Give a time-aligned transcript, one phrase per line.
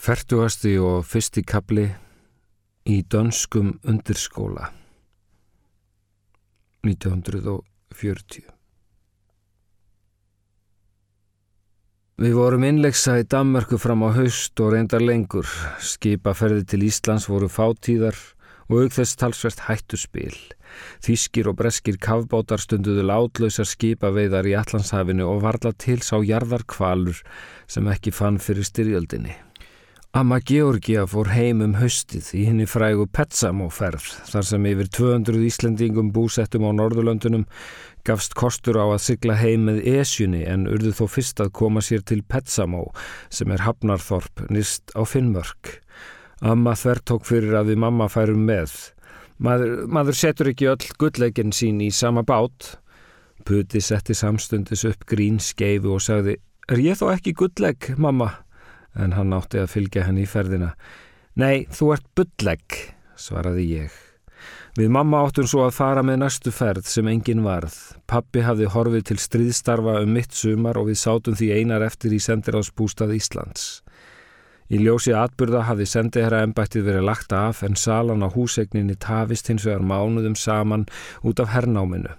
[0.00, 1.82] Fertugasti og fyrsti kapli
[2.88, 4.70] í dönskum undirskóla
[6.88, 8.46] 1940
[12.24, 15.44] Við vorum innleiksa í Danmarku fram á haust og reyndar lengur.
[15.84, 18.16] Skipaferði til Íslands voru fátíðar
[18.70, 20.32] og auk þess talsvert hættuspil.
[21.04, 27.20] Þískir og breskir kafbátar stunduðu látlausar skipaveiðar í Allandshafinu og varla til sá jarðarkvalur
[27.68, 29.36] sem ekki fann fyrir styrjöldinni.
[30.10, 36.08] Amma Georgia fór heim um haustið í henni frægu Petsamóferð þar sem yfir 200 Íslendingum
[36.10, 37.44] búsettum á Norðurlöndunum
[38.02, 42.02] gafst kostur á að sigla heim með esjunni en urðu þó fyrst að koma sér
[42.02, 42.88] til Petsamó
[43.30, 45.76] sem er Hafnarþorp nýst á Finnmörk.
[46.42, 48.74] Amma þvertók fyrir að við mamma færum með.
[49.38, 52.80] Maður, maður setur ekki öll gullleginn sín í sama bát.
[53.46, 58.40] Puti setti samstundis upp grín skeifu og sagði Er ég þó ekki gulllegg, mamma?
[58.94, 60.74] En hann átti að fylgja henni í ferðina.
[61.38, 62.78] Nei, þú ert bullegg,
[63.18, 63.98] svaraði ég.
[64.78, 67.74] Við mamma áttum svo að fara með næstu ferð sem engin varð.
[68.06, 72.20] Pappi hafði horfið til stríðstarfa um mitt sumar og við sátum því einar eftir í
[72.22, 73.66] sendiráðsbústað Íslands.
[74.70, 79.66] Í ljósi atburða hafði sendiherra ennbættið verið lagt af en salan á húsegninni tafist hins
[79.66, 80.86] vegar mánuðum saman
[81.26, 82.14] út af hernáminu.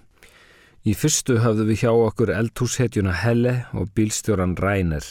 [0.84, 5.06] Í fyrstu hafðu við hjá okkur eldhúshetjuna Helle og bílstjóran Ræner.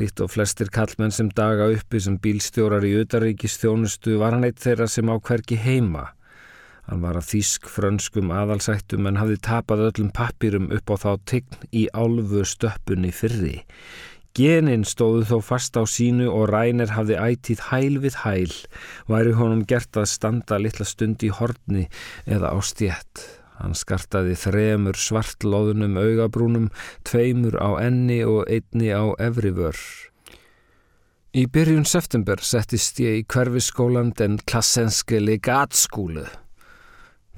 [0.00, 4.86] Líkt og flestir kallmenn sem daga uppi sem bílstjórar í utaríkistjónustu var hann eitt þeirra
[4.88, 6.06] sem á hverki heima.
[6.88, 11.68] Hann var að þýsk frönskum aðalsættum en hafði tapað öllum pappirum upp á þá tign
[11.70, 13.60] í álfu stöppunni fyrri.
[14.32, 18.56] Genin stóðu þó fast á sínu og Rænir hafði ætið hæl við hæl,
[19.12, 21.84] væri honum gert að standa litla stund í horni
[22.24, 23.41] eða á stjett.
[23.62, 26.70] Hann skartaði þremur svartlóðunum augabrúnum,
[27.06, 29.78] tveimur á enni og einni á efri vör.
[31.32, 36.26] Í byrjun september settist ég í hverfiskólan den klassenske legatskúlu.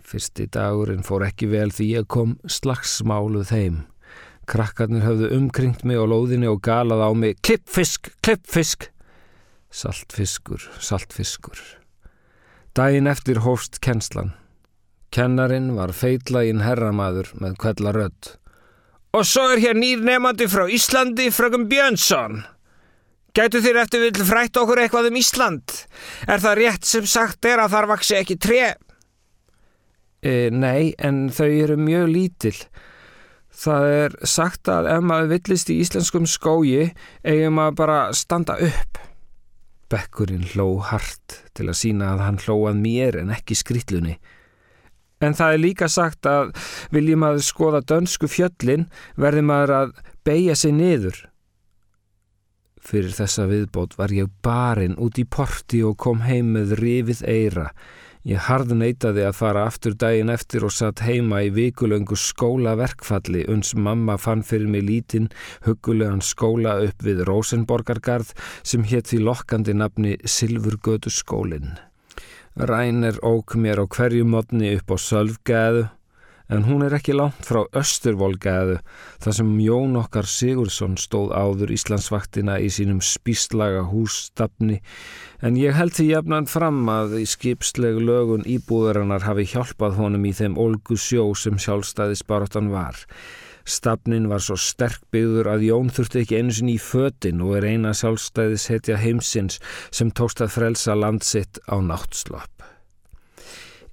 [0.05, 3.77] Fyrsti dagurinn fór ekki vel því ég kom slagsmáluð heim.
[4.48, 8.89] Krakkarnir höfðu umkringt mig á lóðinni og galað á mig klippfisk, klippfisk.
[9.70, 11.61] Saltfiskur, saltfiskur.
[12.74, 14.33] Dæin eftir hófst kennslan.
[15.14, 18.33] Kennarin var feitlægin herramaður með kvella rödd.
[19.14, 22.41] Og svo er hér nýr nefandi frá Íslandi, frökkum Björnsson.
[23.35, 25.77] Gætu þér eftir vil frætt okkur eitthvað um Ísland?
[26.27, 28.74] Er það rétt sem sagt er að þar vaksi ekki tre?
[30.23, 32.55] E, nei, en þau eru mjög lítil.
[33.55, 36.89] Það er sagt að ef maður villist í íslenskum skógi,
[37.23, 39.03] eigum maður bara standa upp.
[39.91, 44.19] Bekkurinn hló hart til að sína að hann hlóað mér en ekki skrittlunni.
[45.24, 46.52] En það er líka sagt að
[46.95, 49.95] viljum að skoða dönsku fjöllin verði maður að
[50.27, 51.17] beigja sig niður.
[52.85, 57.70] Fyrir þessa viðbót var ég barinn út í porti og kom heim með rifið eira.
[58.24, 63.74] Ég harð neytaði að fara aftur daginn eftir og satt heima í vikulöngu skólaverkfalli uns
[63.77, 65.29] mamma fann fyrir mig lítinn
[65.67, 71.77] hugulegan skóla upp við Rosenborgargarð sem hétt því lokkandi nafni Silfurgötu skólinn.
[72.55, 75.89] Rænir ók mér á hverju modni upp á Sölvgæðu
[76.55, 78.77] en hún er ekki langt frá Östurvolgæðu
[79.25, 84.79] þar sem Jón okkar Sigursson stóð áður Íslandsvaktina í sínum spíslaga hússtafni
[85.42, 90.35] en ég held því jafnan fram að í skipslegu lögun íbúðarinnar hafi hjálpað honum í
[90.36, 93.03] þeim olgu sjó sem sjálfstæðisbaróttan var.
[93.64, 97.70] Stafnin var svo sterk byggður að Jón þurfti ekki einu sinni í fötin og er
[97.73, 99.61] eina sjálfstæðis hetja heimsins
[99.91, 102.55] sem tókst að frelsa landsitt á náttslopp.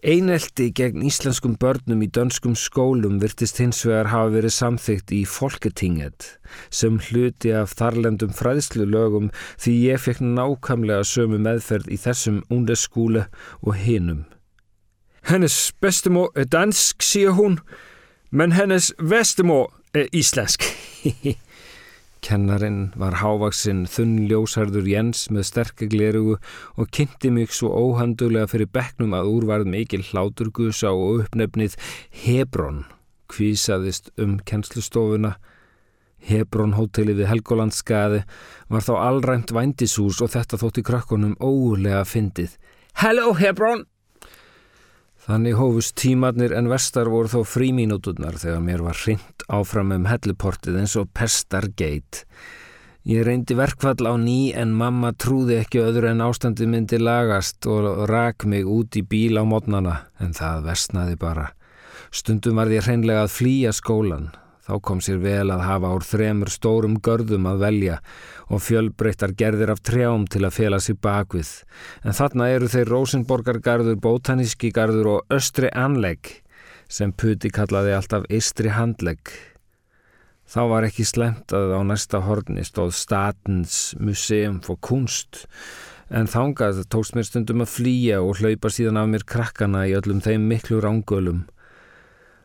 [0.01, 6.25] Einelti gegn íslenskum börnum í dönskum skólum virtist hins vegar hafa verið samþygt í Folketinget
[6.73, 9.29] sem hluti af þarlendum fræðslu lögum
[9.61, 13.27] því ég fekk nákvæmlega sömu meðferð í þessum undeskúle
[13.61, 14.25] og hinum.
[15.29, 17.59] Hennes bestemor er dansk, síða hún
[18.31, 20.63] men hennes vestemor er íslensk.
[22.21, 26.35] Kennarin var hávaksinn þunn ljósarður Jens með sterkeglerugu
[26.77, 31.79] og kynnti mig svo óhandulega fyrir bekknum að úrvarð mikil hláturgusa og uppnefnið
[32.23, 32.83] Hebron
[33.31, 35.35] kvísaðist um kennslustofuna.
[36.21, 38.21] Hebron hóteli við Helgolandskaði
[38.69, 42.53] var þá allræmt vændishús og þetta þótti krakkonum ólega fyndið.
[43.01, 43.87] Hello Hebron!
[45.21, 50.79] Þannig hófust tímatnir en vestar voru þó frímínúturnar þegar mér var hrind áfram um helluportið
[50.81, 52.23] eins og pestargeit.
[53.05, 58.07] Ég reyndi verkfall á ný en mamma trúði ekki öðru en ástandi myndi lagast og
[58.09, 61.47] rak mig út í bíl á mótnana en það versnaði bara.
[62.09, 64.31] Stundum var ég hreinlega að flýja skólan.
[64.71, 67.97] Þá kom sér vel að hafa úr þremur stórum görðum að velja
[68.47, 71.49] og fjölbreyttar gerðir af trjám til að fela sig bakvið.
[72.07, 76.37] En þarna eru þeir Rosenborgargarður, Bótaníski garður og Östri Anlegg
[76.87, 79.35] sem Puti kallaði alltaf Istri Handlegg.
[80.47, 85.49] Þá var ekki slemt að á næsta horni stóð Statens Museum for Kunst
[86.07, 90.23] en þángað tókst mér stundum að flýja og hlaupa síðan af mér krakkana í öllum
[90.23, 91.49] þeim miklu rángölum.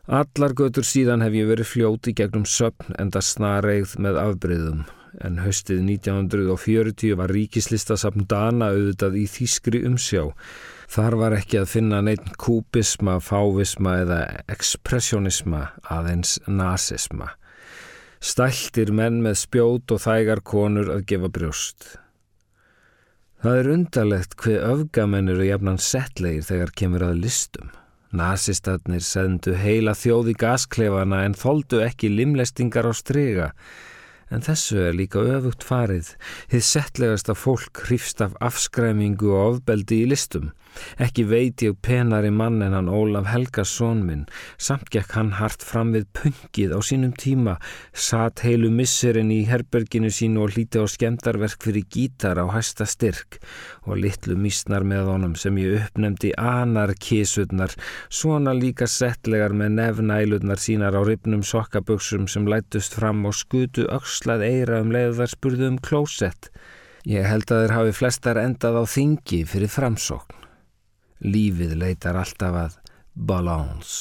[0.07, 4.85] Allar götur síðan hef ég verið fljóti gegnum söpn enda snareigð með afbreyðum
[5.25, 10.29] en höstið 1940 var ríkislistasapn Dana auðvitað í þýskri umsjá.
[10.87, 14.19] Þar var ekki að finna neitt kúbisma, fávisma eða
[14.53, 17.33] ekspressionisma aðeins nazisma.
[18.23, 21.89] Stæltir menn með spjót og þægar konur að gefa brjóst.
[23.43, 27.75] Það er undarlegt hver öfgamenn eru jafnan settlegir þegar kemur að listum.
[28.15, 33.51] Nasistarnir sendu heila þjóði gasklefana en þóldu ekki limlestingar á strega.
[34.31, 36.13] En þessu er líka öfugt farið.
[36.51, 40.51] Þið settlegast að fólk hrifst af afskræmingu og ofbeldi í listum.
[41.01, 44.25] Ekki veit ég penari mann en hann Ólaf Helgason minn.
[44.57, 47.57] Samt gekk hann hart fram við pungið á sínum tíma,
[47.93, 53.39] satt heilu missurinn í herberginu sínu og hlíti á skemdarverk fyrir gítar á hæsta styrk
[53.87, 57.75] og litlu mísnar með honum sem ég uppnemdi anarkísutnar,
[58.09, 64.45] svona líka settlegar með nefnælutnar sínar á ripnum sokkaböksum sem lætust fram og skutu ökslað
[64.47, 66.51] eira um leiðar spurðu um klósett.
[67.07, 70.46] Ég held að þeir hafi flestar endað á þingi fyrir framsókn.
[71.25, 72.79] Lífið leitar alltaf að
[73.13, 73.93] balans.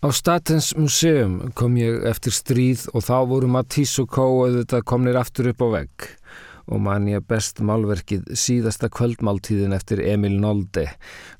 [0.00, 5.18] Á Statens museum kom ég eftir stríð og þá voru Matisse og Kó auðvitað komnir
[5.20, 6.08] aftur upp á vegg
[6.70, 10.86] og man ég best málverkið síðasta kvöldmáltíðin eftir Emil Nolde,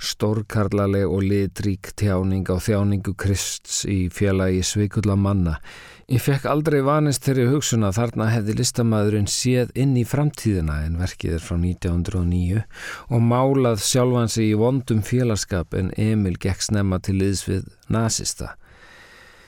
[0.02, 5.60] stórkarlaleg og litrík tjáning á þjáningu Krists í félagi Svikulla manna
[6.10, 10.96] Ég fekk aldrei vanist þeirri hugsun að þarna hefði listamæðurinn séð inn í framtíðina en
[10.98, 12.62] verkið er frá 1909
[13.14, 18.56] og málað sjálfan sig í vondum félagskap en Emil gekk snemma til liðs við nazista.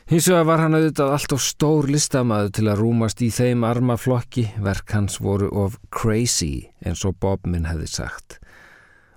[0.07, 4.45] Hins vegar var hann auðvitað allt of stór listamæður til að rúmast í þeim armaflokki,
[4.63, 8.37] verk hans voru of crazy eins og Bob minn hefði sagt.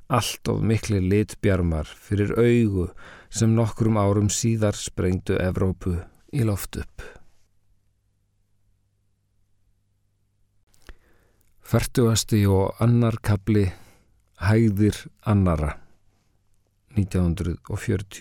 [0.09, 2.87] Allt of mikli litbjarmar fyrir augu
[3.29, 5.99] sem nokkrum árum síðar sprengdu Evrópu
[6.33, 7.05] í loft upp.
[11.65, 13.63] Færtuasti og annar kapli
[14.37, 15.71] Hæðir annara
[16.93, 18.19] 1940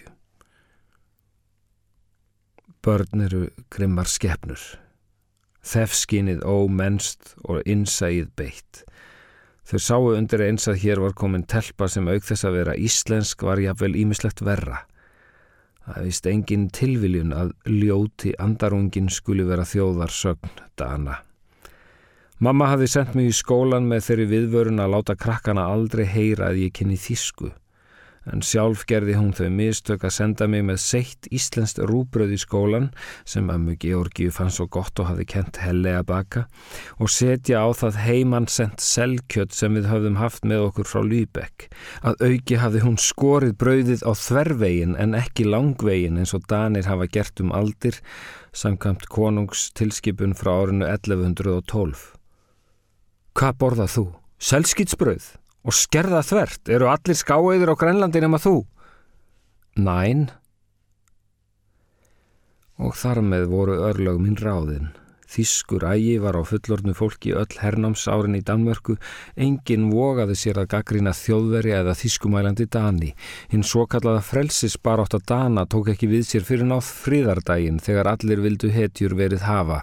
[2.81, 4.63] Börn eru grimmar skefnur
[5.61, 8.81] Þefskinnið ómennst og innsæið beitt.
[9.69, 13.45] Þau sáu undir eins að hér var komin telpa sem auk þess að vera íslensk
[13.45, 14.87] var jáfnvel ímislegt verra.
[15.85, 21.21] Það vist engin tilviljun að ljóti andarungin skuli vera þjóðarsögn dana
[22.43, 26.65] Mamma hafði sendt mig í skólan með þeirri viðvörun að láta krakkana aldrei heyra að
[26.65, 27.53] ég kynni þísku.
[28.27, 32.89] En sjálf gerði hún þau mistök að senda mig með seitt íslenskt rúbröð í skólan
[33.29, 36.47] sem ömmu Georgiu fann svo gott og hafði kent helli að baka
[36.97, 41.69] og setja á það heimann sendt selkjött sem við höfðum haft með okkur frá Lýbekk.
[42.03, 47.07] Að auki hafði hún skorið brauðið á þvervegin en ekki langvegin eins og Danir hafa
[47.07, 48.01] gert um aldir
[48.57, 52.24] samkvæmt konungs tilskipun frá árinu 1112.
[53.35, 54.03] Hvað borðað þú?
[54.47, 55.25] Selskitsbröð?
[55.67, 56.69] Og skerða þvert?
[56.71, 58.61] Eru allir skáiður á Grænlandi nema þú?
[59.75, 60.29] Næn.
[62.79, 64.93] Og þar með voru örlög minn ráðinn.
[65.35, 68.95] Þískur ægi var á fullornu fólki öll hernámsárin í Danmörku,
[69.35, 73.11] enginn vogaði sér að gaggrina þjóðveri eða þískumælandi Dani.
[73.51, 78.15] Hinn svo kallaða frelsis barátt að Dana tók ekki við sér fyrir nátt fríðardægin þegar
[78.15, 79.83] allir vildu hetjur verið hafa.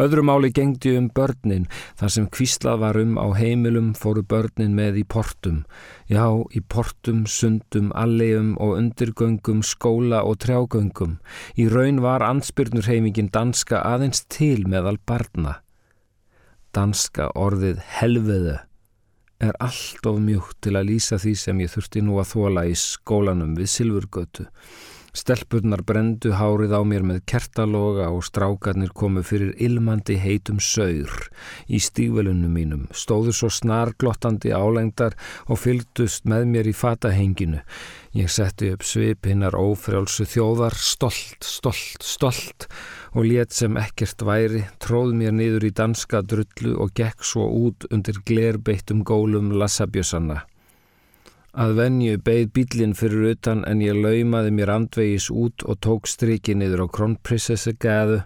[0.00, 5.00] Öðru máli gengdi um börnin, þar sem kvíslað var um á heimilum fóru börnin með
[5.02, 5.62] í portum.
[6.10, 11.18] Já, í portum, sundum, allegjum og undirgöngum, skóla og trjágöngum.
[11.54, 15.60] Í raun var ansbyrnurheimingin danska aðeins til meðal barna.
[16.74, 18.58] Danska orðið helveðu
[19.44, 22.74] er allt of mjúkt til að lýsa því sem ég þurfti nú að þóla í
[22.78, 24.46] skólanum við Silfurgötu.
[25.14, 31.12] Stelpurnar brendu hárið á mér með kertaloga og strákarnir komu fyrir ilmandi heitum saur
[31.70, 35.14] í stígvelunum mínum, stóðu svo snarglottandi álengdar
[35.46, 37.60] og fylgdust með mér í fatahenginu.
[38.18, 42.66] Ég setti upp svip hinnar ófrjálsu þjóðar, stolt, stolt, stolt
[43.14, 47.86] og let sem ekkert væri, tróð mér niður í danska drullu og gekk svo út
[47.94, 50.42] undir glerbeittum gólum lassabjösanna.
[51.54, 56.56] Að venju beigð bílinn fyrir utan en ég laumaði mér andvegis út og tók striki
[56.58, 58.24] niður á kronprinsessi gæðu.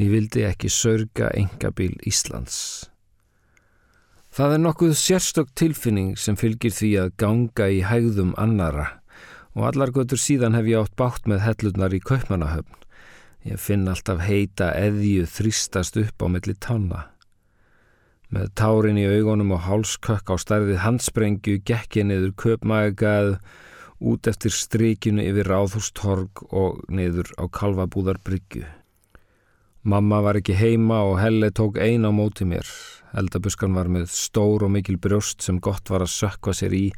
[0.00, 2.88] Ég vildi ekki sörga engabíl Íslands.
[4.34, 8.88] Það er nokkuð sérstök tilfinning sem fylgir því að ganga í hægðum annara
[9.54, 12.80] og allar götur síðan hef ég átt bátt með hellurnar í kaupmannahöfn.
[13.44, 17.10] Ég finn alltaf heita eðju þrýstast upp á milli tána.
[18.34, 23.36] Með tárin í augunum og hálskökk á starfið handsprengju gekki niður köpmægað
[24.02, 28.64] út eftir strykinu yfir ráðhústorg og niður á kalvabúðarbryggju.
[29.86, 32.66] Mamma var ekki heima og Helle tók ein á móti mér.
[33.14, 36.88] Eldabuskan var með stór og mikil brjóst sem gott var að sökva sér í,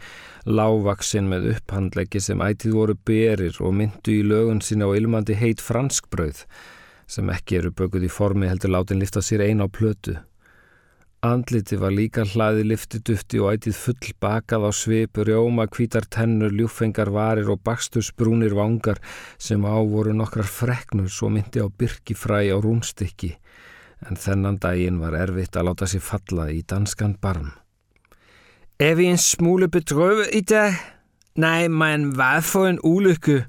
[0.49, 5.61] lágvaksin með upphandleggi sem ætið voru berir og myndu í lögun sína og ilmandi heit
[5.61, 6.47] franskbröð
[7.11, 10.17] sem ekki eru bökuð í formi heldur látin lifta sér ein á plötu.
[11.27, 16.53] Andliti var líka hlaði lifti dufti og ætið full bakað á svip, rjóma, kvítar tennur,
[16.55, 19.01] ljúfengar varir og bakstusbrúnir vangar
[19.39, 23.35] sem á voru nokkrar freknur svo myndi á byrkifræ á rúnstykki.
[24.07, 27.53] En þennan daginn var erfitt að láta sér falla i danskan barm.
[28.79, 30.75] Er vi en smule bedrøvet i dag?
[31.37, 33.45] Nej, men hvad for en ulykke?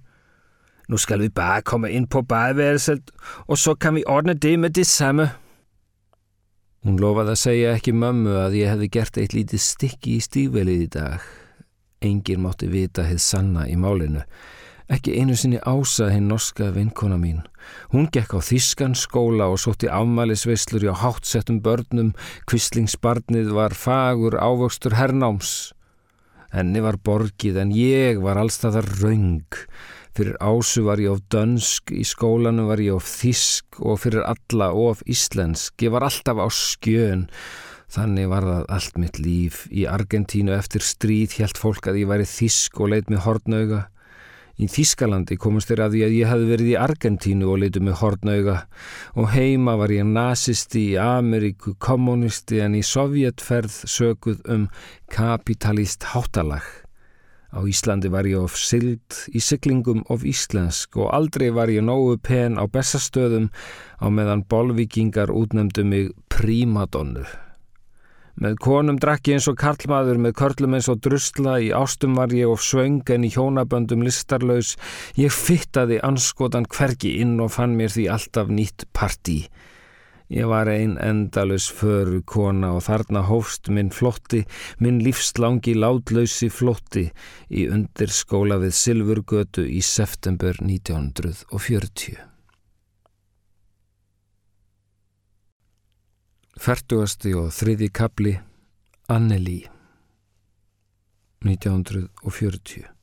[0.87, 3.11] Nu skal vi bare komme ind på badeværelset,
[3.47, 5.29] og så kan vi ordne det med det samme.
[6.87, 10.83] Hún lofaði að segja ekki mömmu að ég hefði gert eitt lítið stykki í stífvelið
[10.85, 11.25] í dag.
[12.07, 14.21] Engin mátti vita heið sanna í málinu.
[14.87, 17.41] Ekki einu sinni ása hinn norska vinkona mín.
[17.91, 22.13] Hún gekk á þískan skóla og sótti afmælisveislur hjá hátsettum börnum.
[22.47, 25.73] Kvistlingsbarnið var fagur ávöxtur hernáms.
[26.55, 29.59] Henni var borgið en ég var allstaðar raung.
[30.17, 34.71] Fyrir ásu var ég of dönsk, í skólanu var ég of þísk og fyrir alla
[34.73, 35.75] of íslensk.
[35.85, 37.27] Ég var alltaf á skjön.
[37.93, 39.59] Þannig var það allt mitt líf.
[39.69, 43.83] Í Argentínu eftir stríð helt fólk að ég væri þísk og leitt með hortnauga.
[44.57, 47.99] Í Þískalandi komast þér að því að ég hefði verið í Argentínu og leitið með
[48.01, 48.57] hortnauga
[49.13, 54.65] og heima var ég nazisti í Ameríku, kommunisti en í Sovjetferð sökuð um
[55.13, 56.86] kapitalist hátalag.
[57.57, 62.19] Á Íslandi var ég of syld, í syklingum of íslensk og aldrei var ég nógu
[62.21, 63.49] pen á bestastöðum
[63.97, 67.25] á meðan bolvikingar útnefndu mig prímadonnu.
[68.37, 72.35] Með konum drakk ég eins og karlmaður, með körlum eins og drusla, í ástum var
[72.37, 74.75] ég of svöng en í hjónaböndum listarlaus.
[75.17, 79.39] Ég fittaði anskotan hverki inn og fann mér því alltaf nýtt partí.
[80.27, 84.41] Ég var ein endalus föru kona og þarna hófst minn flotti,
[84.83, 87.05] minn lífslangi látlausi flotti
[87.47, 92.19] í undirskóla við Silfurgötu í september 1940.
[96.57, 98.35] Fertugasti og þriði kapli
[99.13, 99.61] Anneli
[101.45, 102.97] 1940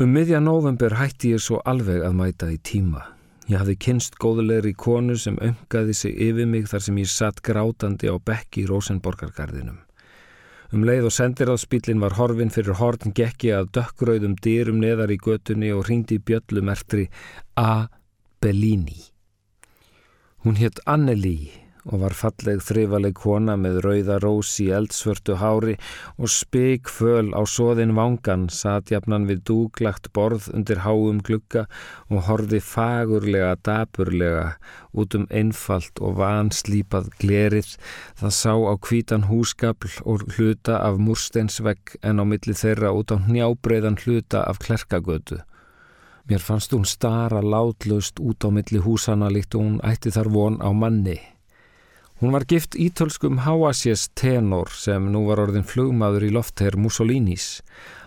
[0.00, 3.02] Um miðja november hætti ég svo alveg að mæta í tíma.
[3.50, 8.06] Ég hafði kynst góðulegri konu sem öngaði sig yfir mig þar sem ég satt grátandi
[8.06, 9.80] á bekki í Rosenborgargarðinum.
[10.70, 15.72] Um leið og sendiráðspílinn var horfin fyrir horn gekki að dökkrauðum dyrum neðar í götunni
[15.74, 17.08] og ringdi bjöllumertri
[17.58, 17.88] A.
[18.38, 19.00] Bellini.
[20.46, 21.50] Hún hétt Anneli
[21.86, 25.76] og var falleg þrifaleg kona með rauða rós í eldsvörtu hári
[26.18, 31.66] og spik föl á soðin vangan satjafnan við dúglagt borð undir háum glugga
[32.10, 34.46] og horfi fagurlega dapurlega
[34.92, 37.76] út um einfalt og vanslýpað glerið
[38.20, 43.16] það sá á kvítan húsgabl og hluta af mursteinsvegg en á milli þeirra út á
[43.16, 45.40] hnjábreiðan hluta af klerkagötu.
[46.28, 50.60] Mér fannst hún stara látlaust út á milli húsana líkt og hún ætti þar von
[50.62, 51.18] á manni.
[52.20, 57.62] Hún var gift ítölskum Háasjés tenor sem nú var orðin flugmaður í loftherr Mussolinis.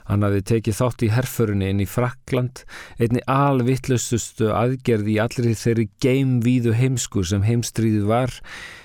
[0.06, 2.62] Hann hafi tekið þátt í herförunni inn í Frakland,
[3.02, 8.36] einni alvittlustustu aðgerði í allri þeirri geimvíðu heimsku sem heimstríðu var.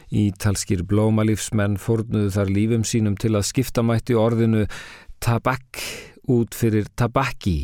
[0.08, 4.64] Ítalskir blómalífsmenn fórnuðu þar lífum sínum til að skipta mætti orðinu
[5.20, 5.84] tabak
[6.24, 7.58] út fyrir tabaki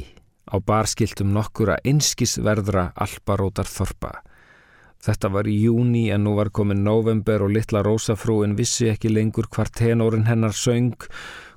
[0.52, 4.18] á barskiltum nokkura einskisverðra albarótar þorpa.
[5.04, 9.50] Þetta var í júni en nú var komin november og litla rósafrúin vissi ekki lengur
[9.52, 10.94] hvart tenorin hennar söng,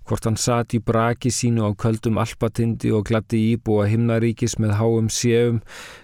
[0.07, 5.07] hvort hann sat í braki sínu á köldum alpatindi og glatti íbúa himnaríkis með háum
[5.07, 5.61] séum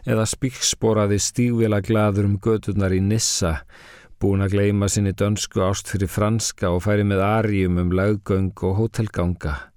[0.08, 3.58] eða spíksporaði stígvila gladur um gödunar í Nissa,
[4.24, 8.80] búin að gleima sinni dönsku ást fyrir franska og færi með arjum um laugöng og
[8.80, 9.73] hótelganga.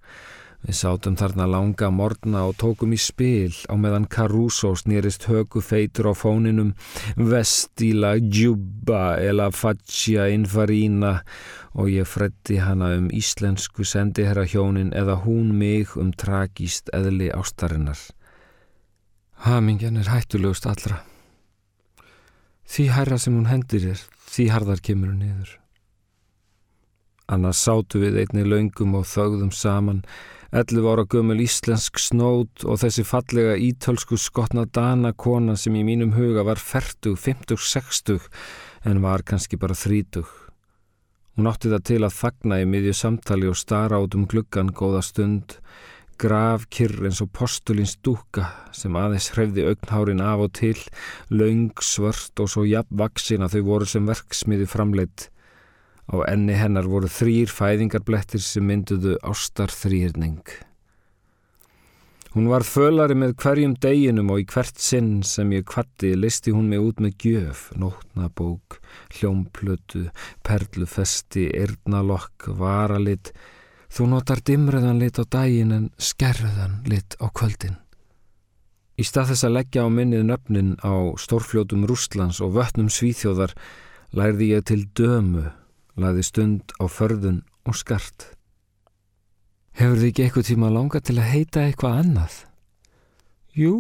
[0.66, 6.08] Við sátum þarna langa morgna og tókum í spil á meðan Caruso snýrist högu feitur
[6.11, 6.73] á fóninum
[7.14, 11.20] Vestila Djúba eða Faccia Infarina
[11.78, 18.00] og ég freddi hana um íslensku sendiherra hjónin eða hún mig um tragíst eðli ástarinnar.
[19.46, 21.04] Hamingen er hættulegust allra.
[22.66, 24.00] Því herra sem hún hendir er,
[24.32, 25.58] því harðar kemur hún niður.
[27.30, 30.02] Annars sátu við einni laungum og þögðum saman
[30.53, 36.15] 11 ára gömul íslensk snót og þessi fallega ítölsku skotna dana kona sem í mínum
[36.15, 38.29] huga var 40, 50, 60
[38.87, 40.23] en var kannski bara 30.
[41.37, 45.03] Hún átti það til að þagna í miðju samtali og stara át um gluggan góða
[45.05, 45.59] stund,
[46.17, 50.79] grav kyrr eins og postulins dúka sem aðeins hrefði augnhárin af og til,
[51.29, 55.29] laung, svört og svo jafn vaksin að þau voru sem verksmiði framleitt
[56.06, 60.44] Á enni hennar voru þrýr fæðingarblettir sem mynduðu ástar þrýrning.
[62.36, 66.68] Hún var fölari með hverjum deginum og í hvert sinn sem ég kvatti listi hún
[66.68, 68.76] mig út með gjöf, nótnabók,
[69.16, 70.10] hljómplötu,
[70.44, 73.32] perlufesti, yrnalokk, varalit.
[73.88, 77.80] Þú notar dimröðan lit á daginn en skerröðan lit á kvöldin.
[79.00, 83.56] Í stað þess að leggja á minnið nöfnin á stórfljótum Rústlands og vötnum Svíþjóðar
[84.12, 85.48] lærði ég til dömu
[85.97, 88.31] laði stund á förðun og skart.
[89.76, 92.37] Hefur þið ekki eitthvað tíma langa til að heita eitthvað annað?
[93.57, 93.75] Jú,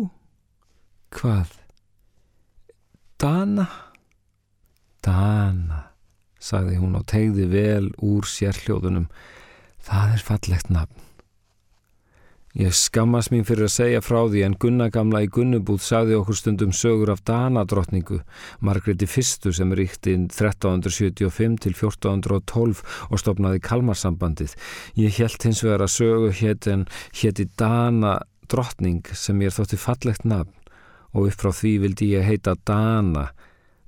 [1.16, 1.54] hvað?
[3.20, 3.66] Dana?
[5.04, 5.80] Dana,
[6.42, 9.06] sagði hún og tegði vel úr sérhljóðunum.
[9.86, 11.02] Það er fallegt nafn.
[12.56, 16.70] Ég skammast mín fyrir að segja frá því en Gunnagamla í Gunnubúð sagði okkur stundum
[16.72, 18.22] sögur af Danadrottningu,
[18.64, 24.54] Margreti Fyrstu sem ríkti 1375 til 1412 og stopnaði Kalmarsambandið.
[24.96, 26.86] Ég held hins vegar að sögu hétt en
[27.20, 30.56] hétti Danadrottning sem ég þótti fallegt nafn
[31.12, 33.26] og upp frá því vildi ég heita Dana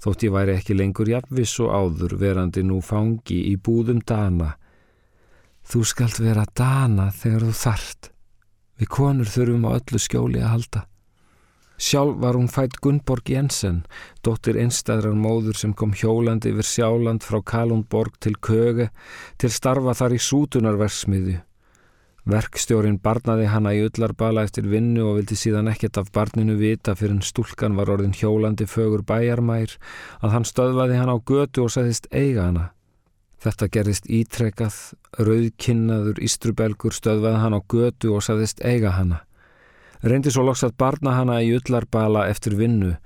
[0.05, 4.53] þótt ég væri ekki lengur jafnvis og áður verandi nú fangi í búðum Dana.
[5.65, 8.13] Þú skalt vera Dana þegar þú þart.
[8.79, 10.85] Við konur þurfum á öllu skjóli að halda.
[11.79, 13.85] Sjálf var hún fætt Gunnborg Jensen,
[14.27, 18.89] dóttir einstæðrar móður sem kom hjólandi yfir sjáland frá Kalundborg til Köge
[19.39, 21.37] til starfa þar í sútunarversmiðu.
[22.29, 27.15] Verkstjórin barnaði hana í öllarbala eftir vinnu og vildi síðan ekkert af barninu vita fyrir
[27.15, 29.79] en stúlkan var orðin hjólandi fögur bæjarmær
[30.19, 32.67] að hann stöðvaði hana á götu og segðist eiga hana.
[33.39, 34.77] Þetta gerðist ítrekað,
[35.15, 39.21] rauðkinnaður Ístrubelgur stöðvaði hann á götu og saðist eiga hana.
[40.03, 42.97] Reyndi svo loks að barna hana í ullarbala eftir vinnu,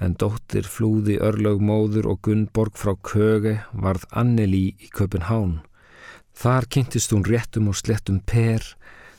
[0.00, 5.58] en dóttir flúði örlög móður og Gunnborg frá Köge varð Anneli í Köpenhán.
[6.36, 8.64] Þar kynntist hún réttum og slettum per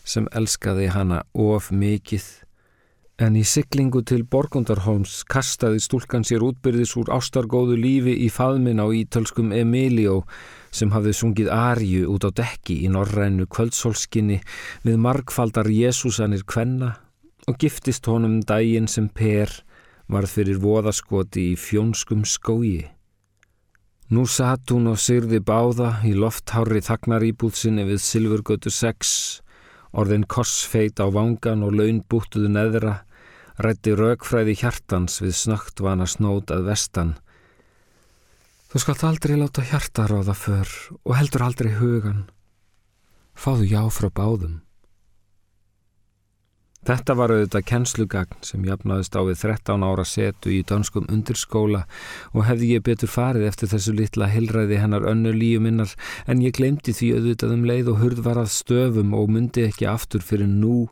[0.05, 2.29] sem elskaði hana of mikið
[3.19, 8.88] En í syklingu til Borgundarholms kastaði stúlkan sér útbyrðis úr ástargóðu lífi í faðmin á
[8.95, 10.21] ítölskum Emilio
[10.71, 14.38] sem hafði sungið Arju út á dekki í norrænu kvöldsólskinni
[14.86, 16.93] við margfaldar Jésúsanir kvenna
[17.51, 19.51] og giftist honum daginn sem Per
[20.08, 22.88] varð fyrir voðaskoti í fjónskum skói.
[24.15, 29.12] Nú satt hún og syrði báða í lofthári þagnaríbúðsinni við Silfurgötu 6,
[29.91, 32.95] orðin korsfeit á vangan og laun búttuðu neðra
[33.60, 37.17] rætti raukfræði hjartans við snögt vana snót að vestan.
[38.69, 40.72] Þú skalt aldrei láta hjarta ráða för
[41.04, 42.28] og heldur aldrei hugan.
[43.36, 44.60] Fáðu já frá báðum.
[46.88, 51.82] Þetta var auðvitað kennslugagn sem jafnaðist á við 13 ára setu í danskum undirskóla
[52.32, 55.91] og hefði ég betur farið eftir þessu litla hilræði hennar önnu líu minnar
[56.26, 59.89] en ég glemdi því auðvitað um leið og hurð var að stöfum og myndi ekki
[59.91, 60.88] aftur fyrir nú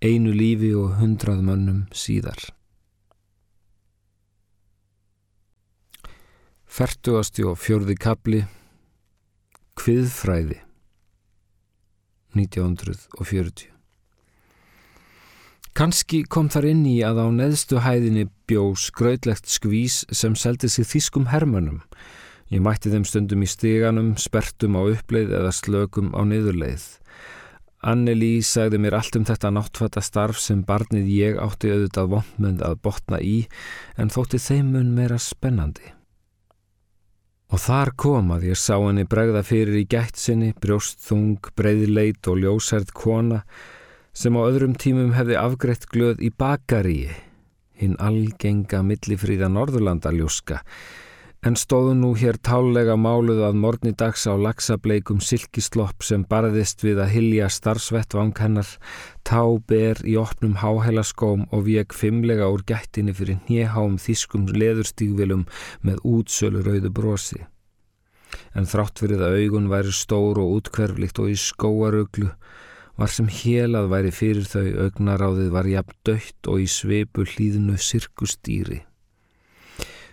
[0.00, 2.38] einu lífi og hundrað mönnum síðar.
[6.70, 8.40] Fertugasti og fjörði kapli
[9.80, 10.60] Kviðfræði
[12.38, 13.66] 1940
[15.76, 20.88] Kanski kom þar inn í að á neðstu hæðinni bjó skrautlegt skvís sem seldi sig
[20.88, 21.82] þýskum hermönum.
[22.50, 26.86] Ég mætti þeim stundum í stíganum, spertum á uppleið eða slökum á niðurleið.
[27.80, 32.76] Anneli sagði mér allt um þetta náttfata starf sem barnið ég átti auðvitað vondmönd að
[32.84, 33.38] botna í
[33.96, 35.94] en þótti þeim mun meira spennandi.
[37.50, 42.44] Og þar kom að ég sá henni bregða fyrir í gætt sinni, brjóstþung, breyðleit og
[42.44, 43.40] ljósærd kona
[44.12, 47.16] sem á öðrum tímum hefði afgreitt glöð í bakaríi,
[47.80, 50.60] hinn algenga millifríða Norðurlandaljóska,
[51.46, 57.00] en stóðu nú hér tálega máluð að morni dags á laxableikum silkislopp sem barðist við
[57.00, 58.68] að hilja starfsvettvang hennar,
[59.24, 65.46] tá ber í opnum háhælaskóm og vek fimmlega úr gættinni fyrir njeháum þýskum leðurstígvilum
[65.80, 67.40] með útsölu rauðu brosi.
[68.54, 72.28] En þrátt fyrir að augun væri stór og útkverflikt og í skóaruglu,
[73.00, 78.82] var sem helað væri fyrir þau augnaráðið var jafn dött og í sveipu hlýðinu sirkustýri.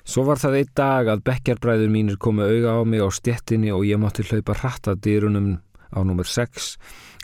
[0.07, 3.83] Svo var það einn dag að bekkjarbræður mínir komu auga á mig á stjettinni og
[3.83, 5.57] ég mátti hlaupa hratta dýrunum
[5.91, 6.77] á nummer 6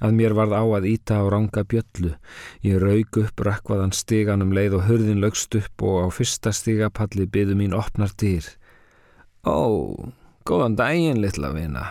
[0.03, 2.11] að mér varð á að íta á ranga bjöllu.
[2.59, 7.55] Ég raug upp rakvaðan stiganum leið og hörðin lögst upp og á fyrsta stigapalli byðu
[7.59, 8.43] mín opnar dýr.
[9.47, 9.95] Ó,
[10.43, 11.87] góðan daginn litla vina.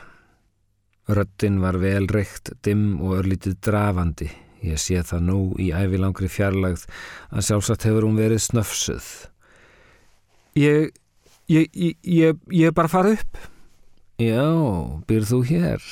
[1.09, 4.29] Röttin var vel reykt, dimm og örlítið drafandi.
[4.63, 6.85] Ég sé það nú í ævilangri fjarlagð
[7.33, 9.32] að sjálfsagt hefur hún verið snöfsuð.
[10.53, 10.93] Ég,
[11.49, 13.39] ég, ég, ég, er bara að fara upp.
[14.21, 14.49] Já,
[15.09, 15.87] byrð þú hér?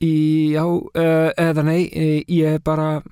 [0.00, 1.82] Já, uh, eða nei,
[2.24, 3.02] ég er bara...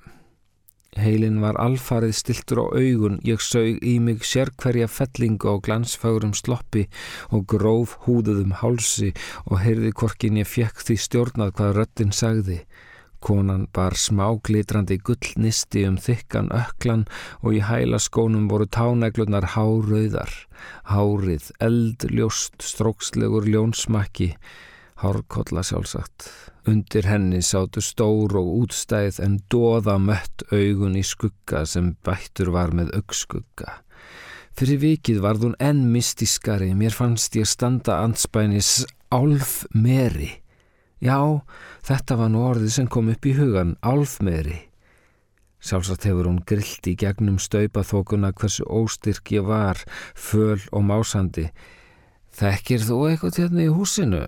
[0.97, 6.85] Heilin var alfarið stiltur á augun, ég sög í mig sérkverja fellingu á glansfárum sloppi
[7.33, 9.09] og gróf húðuðum hálsi
[9.49, 12.59] og heyrði korkin ég fekk því stjórnað hvað röttin sagði.
[13.23, 17.05] Konan bar smáglitrandi gullnisti um þykkan öklan
[17.39, 20.33] og í hæla skónum voru tánæglunar hárauðar.
[20.91, 24.33] Hárið, eldljóst, strókslegur ljónsmakki,
[24.99, 26.27] hárkolla sjálfsagt.
[26.67, 32.75] Undir henni sátu stór og útstæð en doða mött augun í skugga sem bættur var
[32.75, 33.79] með augskugga.
[34.53, 38.83] Fyrir vikið varð hún enn mystiskari, mér fannst ég standa anspænis
[39.15, 40.42] álf meri.
[41.03, 41.43] Já,
[41.83, 44.61] þetta var nú orðið sem kom upp í hugan, álfmeðri.
[45.63, 49.79] Sjálfsagt hefur hún grillt í gegnum staupaþókuna hversu óstyrk ég var,
[50.15, 51.49] föl og másandi.
[52.35, 54.23] Þekkir þú eitthvað hérna í húsinu?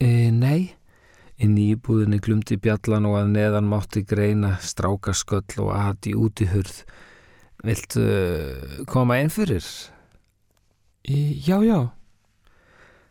[0.00, 0.76] E, nei,
[1.40, 6.82] í íbúðinni glumdi bjallan og að neðan mátti greina strákasköll og aðti út í hurð.
[7.64, 8.04] Viltu
[8.88, 9.64] koma einn fyrir?
[11.08, 11.88] E, já, já.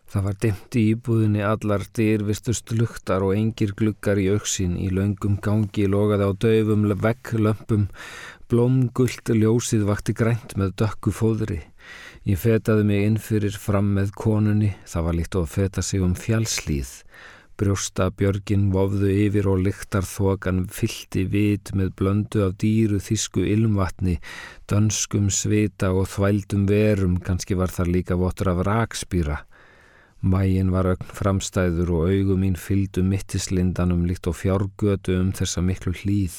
[0.07, 5.33] Það var dimt í íbúðinni allar dyrvistust luktar og engir glukkar í auksin í laungum
[5.43, 7.89] gangi logaði á döfum vegglömpum,
[8.47, 11.59] blómgullt ljósið vakti grænt með dökku fóðri.
[12.23, 16.15] Ég fetaði mig inn fyrir fram með konunni, það var líkt að feta sig um
[16.15, 16.93] fjálslíð.
[17.59, 24.19] Brjósta björgin vofðu yfir og lyktar þokan fylti vit með blöndu af dýru þísku ilmvatni,
[24.71, 29.41] dönskum svita og þvældum verum, kannski var það líka votur af rakspýra.
[30.21, 35.93] Mægin var ögn framstæður og augum mín fylgdu mittislindanum líkt og fjárgötu um þessa miklu
[35.93, 36.37] hlýð.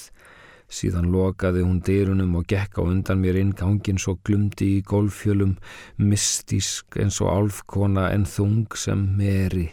[0.69, 5.55] Síðan lokaði hún dyrunum og gekk á undan mér inn gangin svo glumdi í golfjölum,
[5.97, 9.71] mystísk eins og álfkona en þung sem meri.